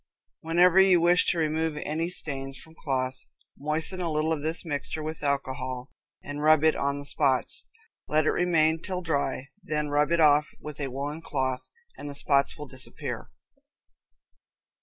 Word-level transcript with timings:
Whenever 0.39 0.79
you 0.79 0.99
wish 0.99 1.27
to 1.27 1.37
remove 1.37 1.77
any 1.85 2.09
stains 2.09 2.57
from 2.57 2.73
cloth, 2.73 3.19
moisten 3.55 4.01
a 4.01 4.11
little 4.11 4.33
of 4.33 4.41
this 4.41 4.65
mixture 4.65 5.03
with 5.03 5.21
alcohol 5.21 5.91
and 6.23 6.41
rub 6.41 6.63
it 6.63 6.75
on 6.75 6.97
the 6.97 7.05
spots. 7.05 7.67
Let 8.07 8.25
it 8.25 8.31
remain 8.31 8.81
till 8.81 9.03
dry, 9.03 9.49
then 9.61 9.89
rub 9.89 10.11
it 10.11 10.19
off 10.19 10.49
with 10.59 10.79
a 10.79 10.87
woolen 10.89 11.21
cloth, 11.21 11.69
and 11.99 12.09
the 12.09 12.15
spots 12.15 12.57
will 12.57 12.65
disappear. 12.67 13.29